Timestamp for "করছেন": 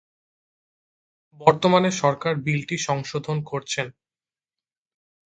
3.43-3.87